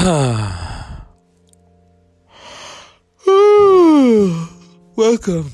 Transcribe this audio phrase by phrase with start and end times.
[4.96, 5.50] Welcome.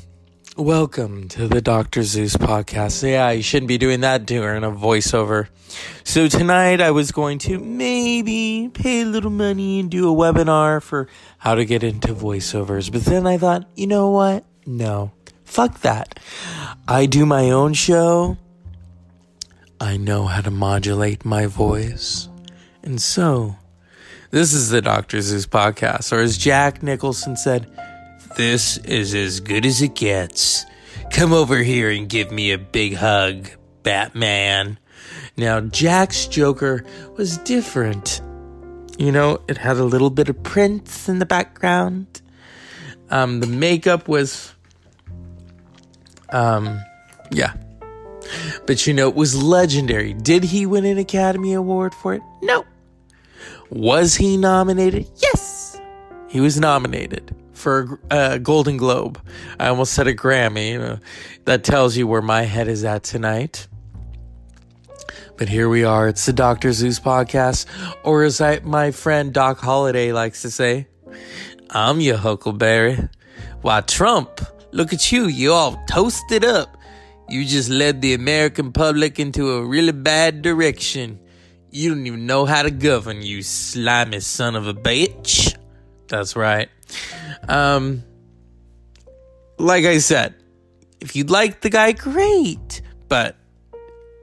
[0.57, 2.05] Welcome to the Dr.
[2.05, 3.03] Zeus podcast.
[3.03, 5.49] Yeah, you shouldn't be doing that during a voiceover.
[6.05, 10.81] So tonight I was going to maybe pay a little money and do a webinar
[10.81, 12.93] for how to get into voiceovers.
[12.93, 14.45] But then I thought, you know what?
[14.65, 15.11] No.
[15.43, 16.21] Fuck that.
[16.87, 18.37] I do my own show.
[19.81, 22.29] I know how to modulate my voice.
[22.85, 23.57] And so,
[24.31, 25.21] this is the Dr.
[25.21, 26.13] Zeus podcast.
[26.13, 27.67] Or as Jack Nicholson said,
[28.37, 30.65] this is as good as it gets.
[31.11, 33.49] Come over here and give me a big hug,
[33.83, 34.79] Batman.
[35.37, 36.85] Now, Jack's Joker
[37.17, 38.21] was different.
[38.99, 42.21] You know, it had a little bit of Prince in the background.
[43.11, 44.55] Um, the makeup was,
[46.31, 46.81] um,
[47.31, 47.55] yeah.
[48.67, 50.13] But you know, it was legendary.
[50.13, 52.23] Did he win an Academy Award for it?
[52.43, 52.65] No.
[53.71, 55.09] Was he nominated?
[55.17, 55.81] Yes.
[56.29, 59.21] He was nominated for a uh, Golden Globe.
[59.59, 60.73] I almost said a Grammy.
[60.73, 60.99] You know,
[61.45, 63.67] that tells you where my head is at tonight.
[65.37, 66.09] But here we are.
[66.09, 66.73] It's the Dr.
[66.73, 67.67] Zeus podcast,
[68.05, 70.87] or as I, my friend Doc Holliday likes to say,
[71.71, 73.09] I'm your Huckleberry.
[73.61, 74.41] Why, Trump,
[74.73, 75.27] look at you.
[75.27, 76.77] You all toasted up.
[77.29, 81.19] You just led the American public into a really bad direction.
[81.77, 85.55] You don't even know how to govern, you slimy son of a bitch.
[86.09, 86.71] That's right.
[87.51, 88.03] Um,
[89.59, 90.37] like I said,
[91.01, 92.81] if you'd like the guy, great.
[93.11, 93.37] But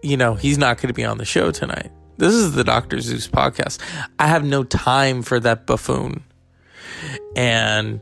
[0.02, 1.92] you know, he's not going to be on the show tonight.
[2.18, 3.00] This is the Dr.
[3.00, 3.80] Zeus podcast.
[4.17, 6.23] I have no time for that buffoon.
[7.36, 8.02] And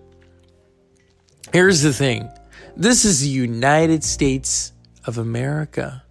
[1.52, 2.30] here's the thing
[2.78, 4.72] this is the United States
[5.04, 6.04] of America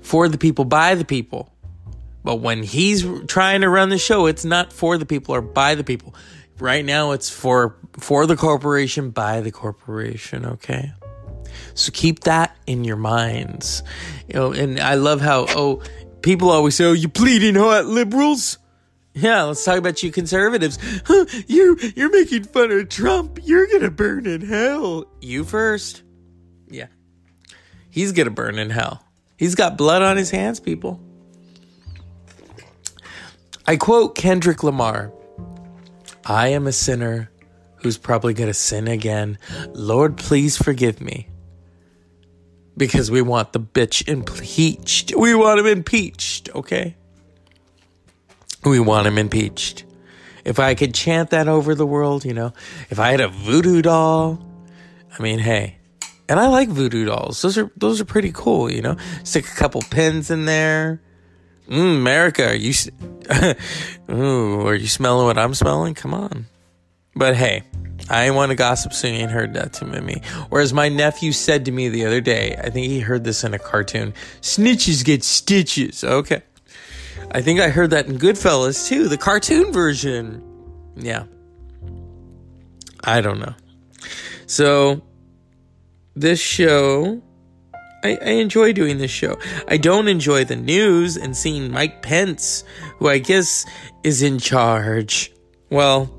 [0.00, 1.51] for the people, by the people.
[2.24, 5.74] But when he's trying to run the show, it's not for the people or by
[5.74, 6.14] the people.
[6.58, 10.46] Right now, it's for for the corporation, by the corporation.
[10.46, 10.92] Okay.
[11.74, 13.82] So keep that in your minds.
[14.28, 15.82] You know, and I love how, oh,
[16.22, 18.58] people always say, oh, you bleeding hot liberals.
[19.14, 20.78] Yeah, let's talk about you conservatives.
[21.04, 23.40] Huh, you're, you're making fun of Trump.
[23.42, 25.04] You're gonna burn in hell.
[25.20, 26.02] You first.
[26.68, 26.86] Yeah.
[27.90, 29.04] He's gonna burn in hell.
[29.36, 31.00] He's got blood on his hands, people.
[33.66, 35.12] I quote Kendrick Lamar
[36.24, 37.30] I am a sinner
[37.76, 39.38] who's probably going to sin again.
[39.72, 41.28] Lord, please forgive me
[42.76, 45.14] because we want the bitch impeached.
[45.16, 46.96] We want him impeached, okay?
[48.64, 49.84] We want him impeached.
[50.44, 52.52] If I could chant that over the world, you know,
[52.90, 54.44] if I had a voodoo doll,
[55.16, 55.78] I mean, hey,
[56.28, 57.42] and I like voodoo dolls.
[57.42, 58.96] Those are those are pretty cool, you know.
[59.24, 61.00] Stick a couple pins in there.
[61.68, 62.74] Mm, America, are you?
[64.10, 65.94] Ooh, are you smelling what I'm smelling?
[65.94, 66.46] Come on.
[67.14, 67.62] But hey,
[68.08, 70.22] I ain't want to gossip, so you ain't heard that to me.
[70.48, 73.54] Whereas my nephew said to me the other day, I think he heard this in
[73.54, 76.02] a cartoon snitches get stitches.
[76.04, 76.42] Okay.
[77.30, 80.42] I think I heard that in Goodfellas too, the cartoon version.
[80.96, 81.24] Yeah.
[83.04, 83.54] I don't know.
[84.46, 85.02] So,
[86.14, 87.22] this show,
[88.02, 89.38] I, I enjoy doing this show.
[89.68, 92.64] I don't enjoy the news and seeing Mike Pence,
[92.98, 93.64] who I guess
[94.02, 95.32] is in charge.
[95.70, 96.10] Well,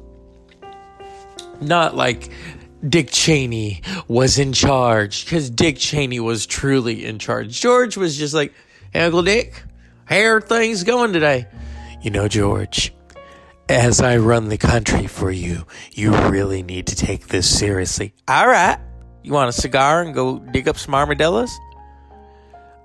[1.62, 2.32] not like
[2.88, 7.60] Dick Cheney was in charge, because Dick Cheney was truly in charge.
[7.62, 8.54] George was just like,
[8.92, 9.64] hey, Uncle Dick,
[10.06, 11.48] how are things going today?
[12.02, 12.94] You know, George,
[13.70, 18.14] as I run the country for you, you really need to take this seriously.
[18.28, 18.78] All right.
[19.24, 21.58] You want a cigar and go dig up some armadillos?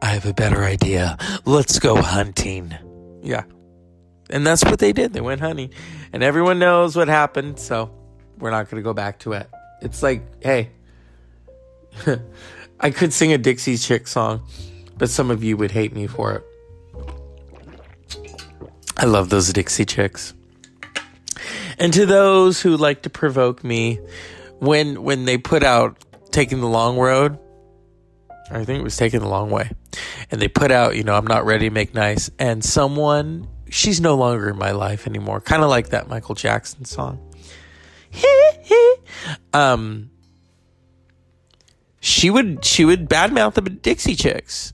[0.01, 1.17] I have a better idea.
[1.45, 2.75] Let's go hunting.
[3.23, 3.45] Yeah.
[4.31, 5.13] And that's what they did.
[5.13, 5.73] They went hunting.
[6.13, 7.91] And everyone knows what happened, so
[8.39, 9.49] we're not going to go back to it.
[9.81, 10.71] It's like, hey,
[12.81, 14.43] I could sing a Dixie Chick song,
[14.97, 16.45] but some of you would hate me for it.
[18.97, 20.35] I love those Dixie Chicks.
[21.79, 24.01] And to those who like to provoke me,
[24.59, 27.39] when when they put out taking the long road,
[28.51, 29.71] I think it was taking the long way,
[30.31, 34.01] and they put out, you know, I'm not ready to make nice, and someone, she's
[34.01, 37.21] no longer in my life anymore, kind of like that Michael Jackson song.
[39.53, 40.11] um,
[42.01, 44.73] she would she would badmouth the Dixie Chicks,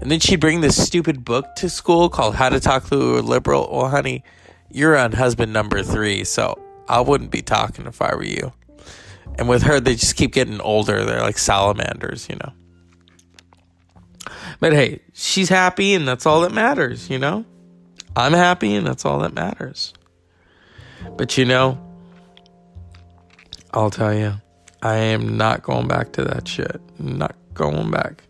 [0.00, 3.20] and then she'd bring this stupid book to school called How to Talk to a
[3.20, 3.68] Liberal.
[3.72, 4.24] Well, honey,
[4.70, 8.52] you're on husband number three, so I wouldn't be talking if I were you.
[9.38, 11.04] And with her, they just keep getting older.
[11.04, 12.52] They're like salamanders, you know.
[14.60, 17.44] But hey, she's happy, and that's all that matters, you know.
[18.14, 19.92] I'm happy, and that's all that matters.
[21.16, 21.78] But you know,
[23.72, 24.34] I'll tell you,
[24.82, 26.80] I am not going back to that shit.
[26.98, 28.22] Not going back.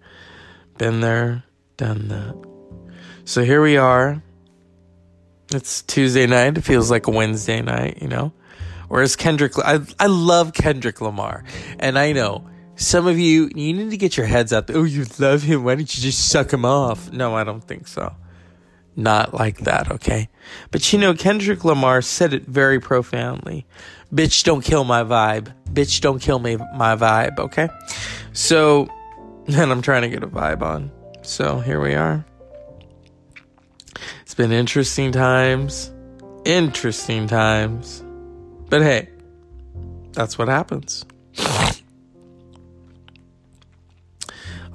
[0.79, 1.45] Been there,
[1.77, 2.35] done that.
[3.25, 4.23] So here we are.
[5.53, 6.59] It's Tuesday night.
[6.59, 8.33] It feels like a Wednesday night, you know?
[8.89, 11.45] Whereas Kendrick, I, I love Kendrick Lamar.
[11.79, 14.71] And I know some of you, you need to get your heads out.
[14.71, 15.65] Oh, you love him.
[15.65, 17.11] Why don't you just suck him off?
[17.11, 18.15] No, I don't think so.
[18.95, 20.29] Not like that, okay?
[20.71, 23.67] But you know, Kendrick Lamar said it very profoundly.
[24.13, 25.53] Bitch, don't kill my vibe.
[25.71, 27.69] Bitch, don't kill me, my vibe, okay?
[28.33, 28.89] So,
[29.47, 30.91] and I'm trying to get a vibe on.
[31.23, 32.25] So here we are.
[34.23, 35.93] It's been interesting times.
[36.45, 38.03] Interesting times.
[38.69, 39.09] But hey,
[40.13, 41.05] that's what happens.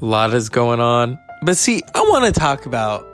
[0.02, 1.20] A lot is going on.
[1.44, 3.08] But see, I want to talk about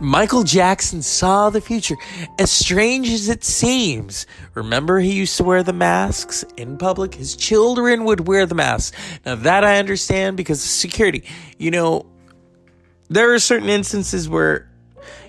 [0.00, 1.96] Michael Jackson saw the future.
[2.38, 7.14] As strange as it seems, remember he used to wear the masks in public?
[7.14, 8.96] His children would wear the masks.
[9.24, 11.24] Now, that I understand because of security.
[11.58, 12.06] You know,
[13.08, 14.68] there are certain instances where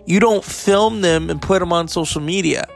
[0.06, 2.68] you don't film them and put them on social media.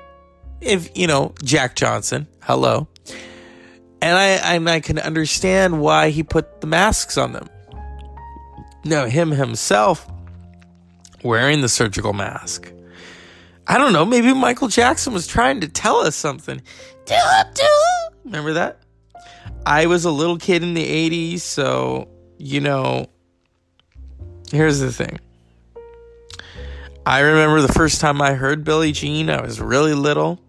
[0.62, 2.88] If, you know, Jack Johnson, hello.
[4.02, 7.48] And I, and I can understand why he put the masks on them.
[8.84, 10.10] Now, him himself,
[11.24, 12.72] wearing the surgical mask.
[13.68, 16.62] I don't know, maybe Michael Jackson was trying to tell us something.
[17.08, 17.64] It, do.
[18.26, 18.80] Remember that?
[19.66, 23.08] I was a little kid in the 80s, so, you know,
[24.52, 25.20] here's the thing.
[27.06, 30.42] I remember the first time I heard Billie Jean, I was really little.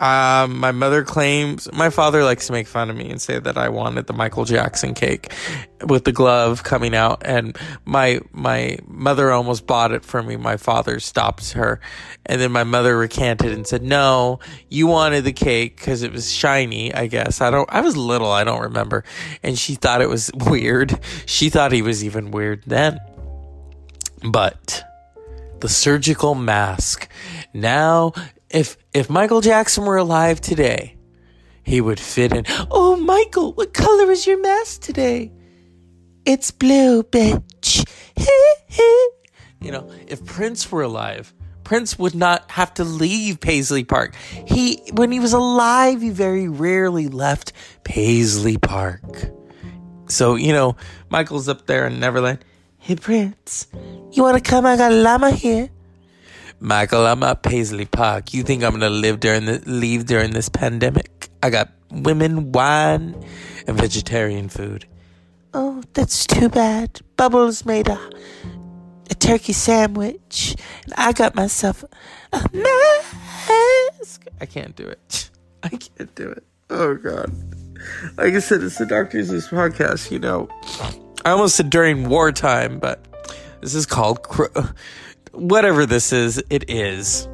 [0.00, 3.58] Um, my mother claims my father likes to make fun of me and say that
[3.58, 5.32] I wanted the Michael Jackson cake
[5.86, 10.36] with the glove coming out, and my my mother almost bought it for me.
[10.36, 11.80] My father stopped her,
[12.26, 16.30] and then my mother recanted and said, "No, you wanted the cake because it was
[16.30, 17.68] shiny." I guess I don't.
[17.72, 18.30] I was little.
[18.30, 19.02] I don't remember,
[19.42, 20.96] and she thought it was weird.
[21.26, 23.00] She thought he was even weird then,
[24.22, 24.84] but
[25.58, 27.08] the surgical mask.
[27.52, 28.12] Now
[28.50, 30.96] if if Michael Jackson were alive today,
[31.62, 32.44] he would fit in.
[32.70, 35.32] Oh, Michael, what color is your mask today?
[36.24, 37.88] It's blue, bitch.
[39.60, 44.14] you know, if Prince were alive, Prince would not have to leave Paisley Park.
[44.46, 47.52] He when he was alive, he very rarely left
[47.84, 49.30] Paisley Park.
[50.08, 50.76] So, you know,
[51.08, 52.44] Michael's up there in Neverland.
[52.78, 53.68] Hey Prince,
[54.10, 54.66] you wanna come?
[54.66, 55.70] I got a llama here.
[56.60, 58.34] Michael, I'm at Paisley Park.
[58.34, 61.28] You think I'm gonna live during the leave during this pandemic?
[61.42, 63.14] I got women, wine,
[63.66, 64.84] and vegetarian food.
[65.54, 67.00] Oh, that's too bad.
[67.16, 67.98] Bubbles made a
[69.10, 71.84] a turkey sandwich, and I got myself
[72.32, 74.26] a mask.
[74.40, 75.30] I can't do it.
[75.62, 76.44] I can't do it.
[76.70, 77.32] Oh God.
[78.16, 79.22] Like I said, it's the Dr.
[79.22, 80.10] Zeus podcast.
[80.10, 80.48] You know,
[81.24, 83.06] I almost said during wartime, but
[83.60, 84.22] this is called
[85.38, 87.28] whatever this is, it is.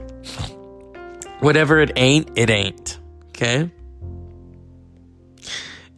[1.41, 2.99] Whatever it ain't, it ain't.
[3.29, 3.71] Okay?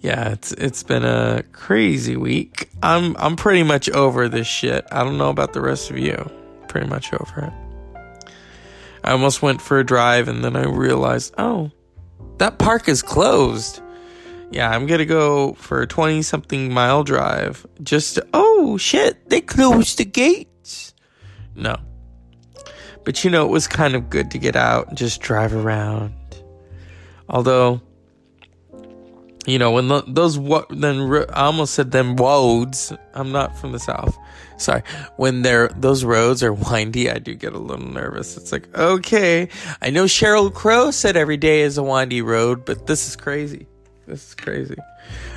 [0.01, 2.71] Yeah, it's it's been a crazy week.
[2.83, 4.87] I'm I'm pretty much over this shit.
[4.93, 6.31] I don't know about the rest of you.
[6.69, 7.53] Pretty much over it.
[9.03, 11.71] I almost went for a drive and then I realized, oh,
[12.39, 13.81] that park is closed.
[14.51, 17.67] Yeah, I'm gonna go for a 20 something mile drive.
[17.83, 20.95] Just, to, oh shit, they closed the gates.
[21.55, 21.77] No,
[23.07, 26.13] but you know, it was kind of good to get out and just drive around.
[27.29, 27.81] Although,
[29.47, 32.93] you know, when those what then I almost said them roads.
[33.15, 34.19] I'm not from the south.
[34.59, 34.83] Sorry.
[35.19, 38.37] When they're those roads are windy, I do get a little nervous.
[38.37, 42.89] It's like, okay, I know Sheryl Crow said every day is a windy road, but
[42.89, 43.69] this is crazy.
[44.07, 44.77] This is crazy.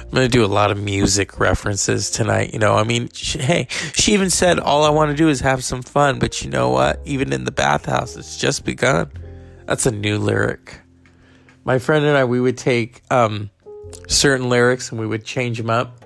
[0.02, 2.54] I'm going to do a lot of music references tonight.
[2.54, 5.40] You know, I mean, she, hey, she even said, all I want to do is
[5.42, 6.20] have some fun.
[6.20, 7.02] But you know what?
[7.04, 9.12] Even in the bathhouse, it's just begun.
[9.66, 10.82] That's a new lyric.
[11.64, 13.50] My friend and I, we would take um,
[14.08, 16.06] certain lyrics and we would change them up.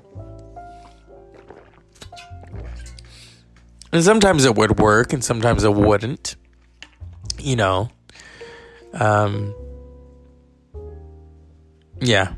[3.91, 6.35] And sometimes it would work and sometimes it wouldn't.
[7.39, 7.89] You know.
[8.93, 9.53] Um,
[11.99, 12.33] yeah.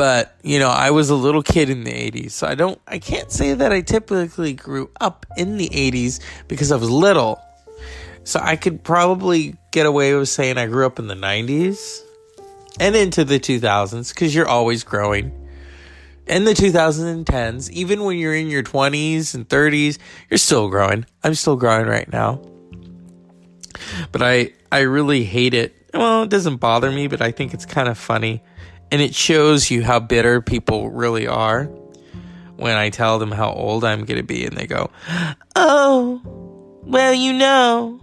[0.00, 2.30] But, you know, I was a little kid in the 80s.
[2.30, 6.72] So I don't, I can't say that I typically grew up in the 80s because
[6.72, 7.38] I was little.
[8.24, 12.00] So I could probably get away with saying I grew up in the 90s
[12.80, 15.32] and into the 2000s because you're always growing.
[16.26, 19.98] In the 2010s, even when you're in your 20s and 30s,
[20.30, 21.04] you're still growing.
[21.22, 22.40] I'm still growing right now.
[24.12, 25.76] But I I really hate it.
[25.92, 28.42] Well, it doesn't bother me, but I think it's kind of funny.
[28.92, 31.64] And it shows you how bitter people really are
[32.56, 34.90] when I tell them how old I'm going to be and they go,
[35.56, 36.20] "Oh,
[36.82, 38.00] well, you know,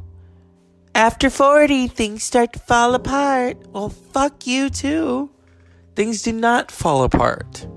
[0.96, 5.30] after 40 things start to fall apart." Well, fuck you too.
[5.96, 7.68] Things do not fall apart.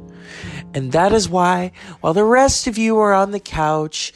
[0.73, 4.13] And that is why, while the rest of you are on the couch,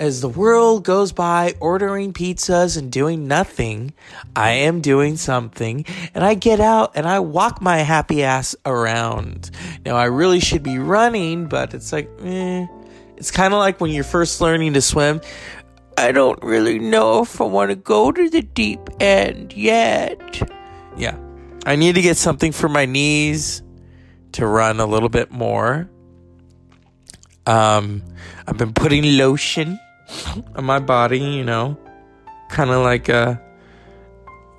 [0.00, 3.92] as the world goes by ordering pizzas and doing nothing,
[4.34, 9.50] I am doing something and I get out and I walk my happy ass around.
[9.84, 12.66] Now, I really should be running, but it's like, eh.
[13.18, 15.20] It's kind of like when you're first learning to swim.
[15.98, 20.50] I don't really know if I want to go to the deep end yet.
[20.96, 21.18] Yeah.
[21.66, 23.62] I need to get something for my knees
[24.32, 25.90] to run a little bit more.
[27.44, 28.02] Um,
[28.46, 29.78] I've been putting lotion
[30.54, 31.78] on my body, you know,
[32.48, 33.40] kind of like a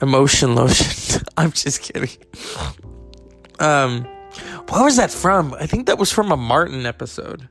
[0.01, 1.21] emotion lotion.
[1.37, 2.09] I'm just kidding.
[3.59, 4.05] Um,
[4.69, 5.53] what was that from?
[5.53, 7.47] I think that was from a Martin episode.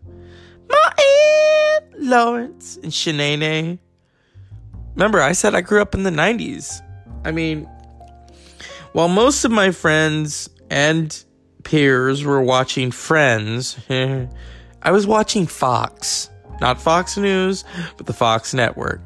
[0.68, 3.78] Martin Lawrence and Shanae.
[4.94, 6.80] Remember, I said I grew up in the 90s.
[7.24, 7.68] I mean,
[8.92, 11.24] while most of my friends and
[11.62, 16.30] peers were watching Friends, I was watching Fox.
[16.60, 17.64] Not Fox News,
[17.96, 19.00] but the Fox Network.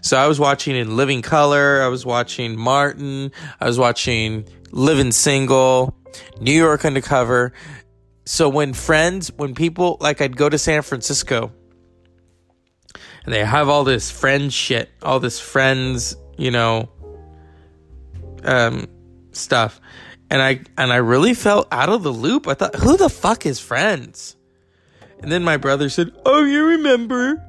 [0.00, 5.12] So I was watching in Living Color, I was watching Martin, I was watching Living
[5.12, 5.94] Single,
[6.40, 7.52] New York Undercover.
[8.24, 11.52] So when friends, when people, like I'd go to San Francisco
[13.24, 16.88] and they have all this friend shit, all this friends, you know,
[18.44, 18.86] um,
[19.32, 19.80] stuff.
[20.30, 22.46] And I, and I really felt out of the loop.
[22.46, 24.36] I thought, who the fuck is friends?
[25.22, 27.44] And then my brother said, Oh, you remember?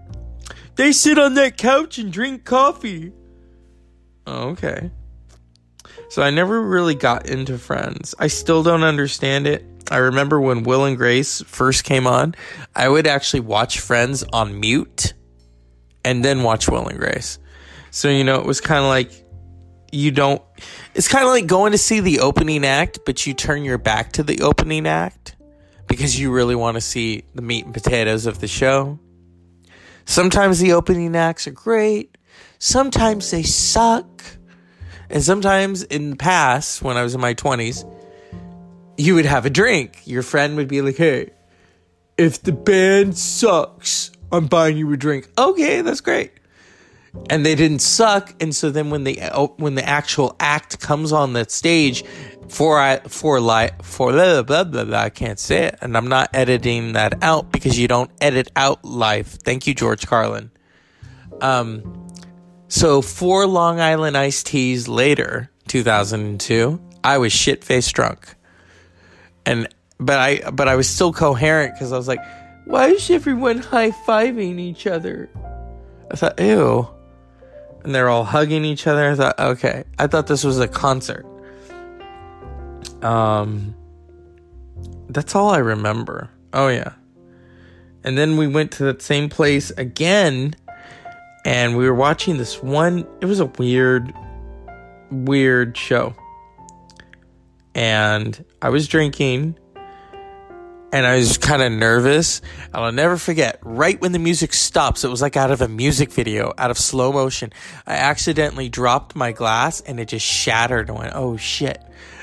[0.76, 3.12] They sit on that couch and drink coffee.
[4.28, 4.92] Oh, okay.
[6.10, 8.16] So I never really got into Friends.
[8.20, 9.66] I still don't understand it.
[9.90, 12.36] I remember when Will and Grace first came on,
[12.76, 15.14] I would actually watch Friends on mute
[16.04, 17.40] and then watch Will and Grace.
[17.92, 19.12] So, you know, it was kind of like
[19.92, 20.42] you don't,
[20.96, 24.14] it's kind of like going to see the opening act, but you turn your back
[24.14, 25.36] to the opening act
[25.92, 28.98] because you really want to see the meat and potatoes of the show.
[30.06, 32.18] Sometimes the opening acts are great,
[32.60, 34.24] sometimes they suck.
[35.10, 37.84] And sometimes in the past, when I was in my 20s,
[38.98, 40.00] you would have a drink.
[40.06, 41.32] Your friend would be like, hey,
[42.18, 45.30] if the band sucks, I'm buying you a drink.
[45.38, 46.32] Okay, that's great.
[47.30, 49.20] And they didn't suck, and so then when the
[49.58, 52.06] when the actual act comes on the stage,
[52.52, 56.10] for I for like for blah, blah blah blah I can't say it, and I'm
[56.10, 59.38] not editing that out because you don't edit out life.
[59.42, 60.52] Thank you, George Carlin.
[61.40, 62.10] Um,
[62.68, 68.36] so four Long Island iced teas later, 2002, I was shit faced drunk,
[69.46, 72.20] and but I but I was still coherent because I was like,
[72.66, 75.30] why is everyone high fiving each other?
[76.12, 76.90] I thought, ew.
[77.86, 79.10] And they're all hugging each other.
[79.10, 79.86] I thought, okay.
[79.98, 81.26] I thought this was a concert.
[83.02, 83.76] Um,
[85.10, 86.30] that's all I remember.
[86.54, 86.94] Oh yeah.
[88.04, 90.56] And then we went to that same place again,
[91.46, 93.06] and we were watching this one.
[93.22, 94.12] It was a weird,
[95.12, 96.16] weird show.
[97.76, 99.58] And I was drinking,
[100.92, 102.42] and I was kind of nervous.
[102.74, 105.68] And I'll never forget, right when the music stops, it was like out of a
[105.68, 107.54] music video, out of slow motion.
[107.86, 110.90] I accidentally dropped my glass, and it just shattered.
[110.90, 111.82] And went, oh shit.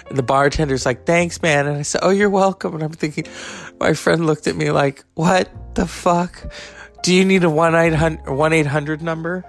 [0.09, 1.67] And the bartender's like, thanks, man.
[1.67, 2.75] And I said, oh, you're welcome.
[2.75, 3.25] And I'm thinking,
[3.79, 6.53] my friend looked at me like, what the fuck?
[7.03, 9.45] Do you need a 1 800 number?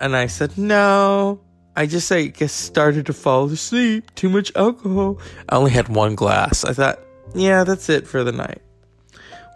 [0.00, 1.40] And I said, no.
[1.74, 4.14] I just, I guess, started to fall asleep.
[4.14, 5.18] Too much alcohol.
[5.48, 6.64] I only had one glass.
[6.64, 7.00] I thought,
[7.34, 8.60] yeah, that's it for the night.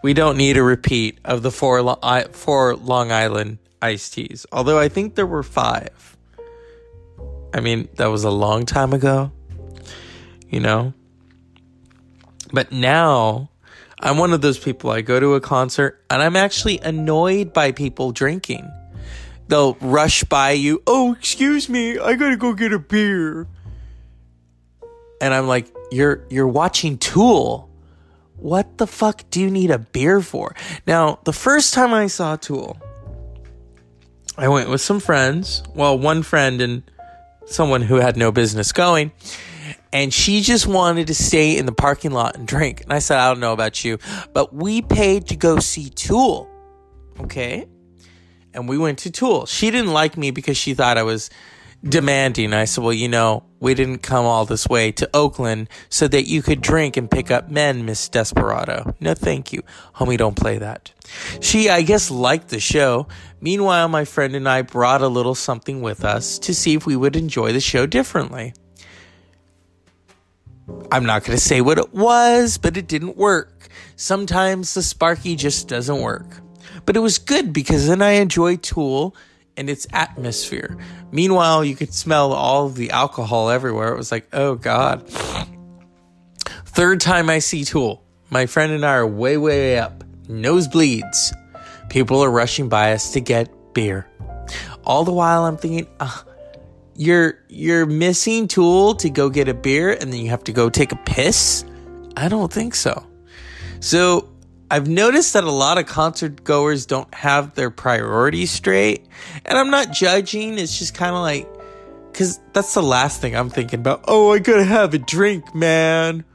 [0.01, 1.97] We don't need a repeat of the four,
[2.31, 4.47] four Long Island iced teas.
[4.51, 6.17] Although I think there were five.
[7.53, 9.31] I mean, that was a long time ago
[10.49, 10.93] you know?
[12.51, 13.49] But now
[13.99, 14.89] I'm one of those people.
[14.91, 18.69] I go to a concert and I'm actually annoyed by people drinking.
[19.47, 20.83] They'll rush by you.
[20.85, 21.97] Oh, excuse me.
[21.97, 23.47] I got to go get a beer.
[25.19, 27.69] And I'm like, "You're you're watching Tool.
[28.35, 30.53] What the fuck do you need a beer for?"
[30.85, 32.77] Now, the first time I saw Tool,
[34.37, 35.63] I went with some friends.
[35.73, 36.83] Well, one friend and
[37.45, 39.11] someone who had no business going
[39.93, 42.81] and she just wanted to stay in the parking lot and drink.
[42.81, 43.97] And I said, I don't know about you,
[44.33, 46.49] but we paid to go see Tool.
[47.19, 47.67] Okay?
[48.53, 49.45] And we went to Tool.
[49.45, 51.29] She didn't like me because she thought I was
[51.83, 52.53] demanding.
[52.53, 56.27] I said, Well, you know, we didn't come all this way to Oakland so that
[56.27, 58.95] you could drink and pick up men, Miss Desperado.
[58.99, 59.63] No, thank you.
[59.95, 60.91] Homie, don't play that.
[61.41, 63.07] She, I guess, liked the show.
[63.41, 66.95] Meanwhile, my friend and I brought a little something with us to see if we
[66.95, 68.53] would enjoy the show differently.
[70.91, 73.67] I'm not going to say what it was, but it didn't work.
[73.95, 76.25] Sometimes the Sparky just doesn't work.
[76.85, 79.15] But it was good because then I enjoyed Tool
[79.55, 80.77] and its atmosphere.
[81.11, 83.93] Meanwhile, you could smell all the alcohol everywhere.
[83.93, 85.07] It was like, oh God.
[86.65, 88.03] Third time I see Tool.
[88.29, 90.03] My friend and I are way, way up.
[90.27, 91.33] Nosebleeds.
[91.89, 94.07] People are rushing by us to get beer.
[94.83, 96.21] All the while I'm thinking, uh,
[96.97, 100.69] you're you're missing Tool to go get a beer and then you have to go
[100.69, 101.63] take a piss?
[102.17, 103.05] I don't think so.
[103.79, 104.29] So
[104.69, 109.07] I've noticed that a lot of concert goers don't have their priorities straight.
[109.45, 111.47] And I'm not judging, it's just kind of like,
[112.11, 114.05] because that's the last thing I'm thinking about.
[114.07, 116.25] Oh, I gotta have a drink, man.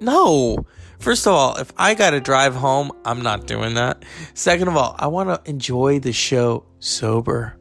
[0.00, 0.66] No.
[1.00, 4.04] First of all, if I gotta drive home, I'm not doing that.
[4.34, 7.59] Second of all, I wanna enjoy the show sober.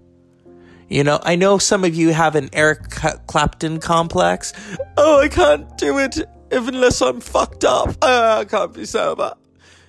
[0.89, 2.89] You know, I know some of you have an Eric
[3.27, 4.53] Clapton complex.
[4.97, 6.19] Oh, I can't do it
[6.51, 7.89] unless I'm fucked up.
[8.01, 9.35] Uh, I can't be sober.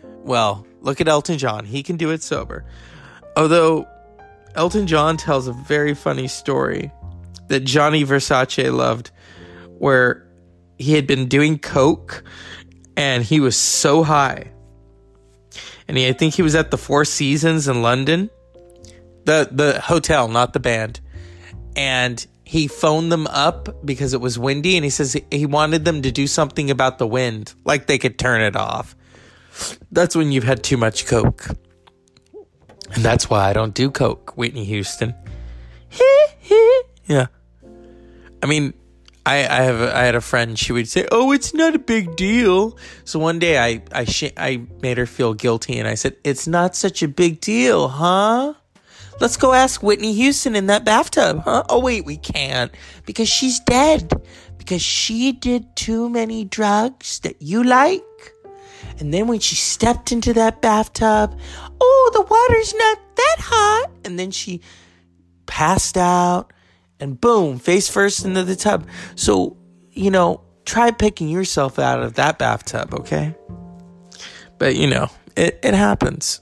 [0.03, 1.65] Well, look at Elton John.
[1.65, 2.67] He can do it sober.
[3.35, 3.89] Although
[4.55, 6.93] Elton John tells a very funny story
[7.49, 9.11] that Gianni Versace loved
[9.79, 10.27] where
[10.79, 12.23] he had been doing coke
[12.97, 14.53] and he was so high.
[15.89, 18.31] And he, I think he was at the Four Seasons in London.
[19.25, 21.01] The the hotel, not the band.
[21.77, 26.03] And he phoned them up because it was windy and he says he wanted them
[26.03, 28.97] to do something about the wind, like they could turn it off.
[29.93, 31.47] That's when you've had too much Coke.
[32.93, 35.15] And that's why I don't do Coke, Whitney Houston.
[37.07, 37.27] yeah.
[38.43, 38.75] I mean,
[39.27, 40.59] I, I have I had a friend.
[40.59, 44.33] She would say, "Oh, it's not a big deal." So one day, I I sh-
[44.37, 48.55] I made her feel guilty, and I said, "It's not such a big deal, huh?"
[49.21, 51.65] Let's go ask Whitney Houston in that bathtub, huh?
[51.69, 52.73] Oh, wait, we can't
[53.05, 54.11] because she's dead.
[54.57, 58.03] Because she did too many drugs that you like.
[58.99, 61.39] And then when she stepped into that bathtub,
[61.81, 63.91] oh, the water's not that hot.
[64.05, 64.61] And then she
[65.47, 66.53] passed out
[66.99, 68.87] and boom, face first into the tub.
[69.17, 69.57] So,
[69.91, 73.35] you know, try picking yourself out of that bathtub, okay?
[74.59, 76.41] But, you know, it, it happens.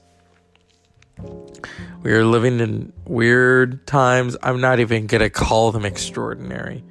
[2.09, 4.35] We are living in weird times.
[4.43, 6.83] I'm not even going to call them extraordinary.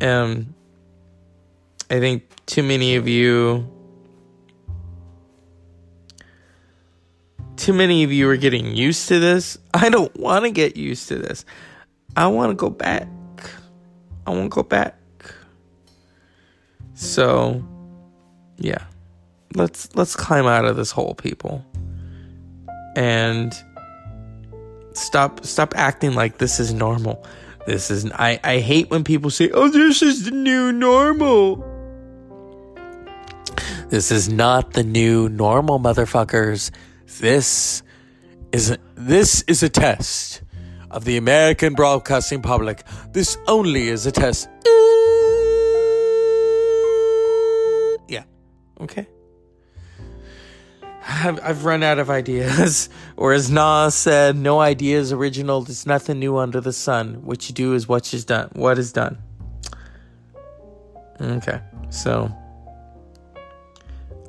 [0.00, 0.54] Um,
[1.90, 3.70] I think too many of you
[7.56, 9.58] too many of you are getting used to this.
[9.74, 11.44] I don't want to get used to this.
[12.16, 13.08] I want to go back.
[14.26, 14.96] I want to go back.
[16.94, 17.62] So,
[18.56, 18.84] yeah.
[19.54, 21.62] Let's let's climb out of this hole, people.
[22.96, 23.54] And
[24.92, 27.24] stop stop acting like this is normal.
[27.66, 31.66] This is I I hate when people say, "Oh, this is the new normal."
[33.88, 36.70] This is not the new normal, motherfuckers.
[37.18, 37.82] This
[38.52, 40.42] is a, this is a test
[40.90, 42.84] of the American broadcasting public.
[43.12, 44.48] This only is a test.
[44.48, 44.70] Uh,
[48.08, 48.24] yeah.
[48.80, 49.08] Okay.
[51.10, 52.88] I've, run out of ideas.
[53.16, 55.62] or as Nas said, no idea is original.
[55.62, 57.22] There's nothing new under the sun.
[57.24, 58.50] What you do is what is done.
[58.52, 59.18] What is done.
[61.20, 61.60] Okay.
[61.90, 62.32] So,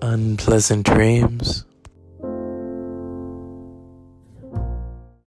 [0.02, 1.66] unpleasant dreams.